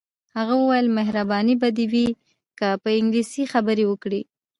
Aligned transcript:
هغه 0.35 0.53
وویل 0.61 0.87
مهرباني 0.97 1.55
به 1.61 1.69
دې 1.77 1.85
وي 1.91 2.07
که 2.57 2.67
په 2.81 2.89
انګلیسي 2.99 3.43
خبرې 3.53 3.85
وکړې. 3.87 4.21